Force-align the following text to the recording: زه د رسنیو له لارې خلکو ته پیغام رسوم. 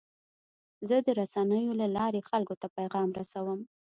زه 0.87 0.95
د 1.05 1.07
رسنیو 1.19 1.77
له 1.81 1.87
لارې 1.97 2.27
خلکو 2.29 2.55
ته 2.61 2.67
پیغام 2.77 3.09
رسوم. 3.19 3.59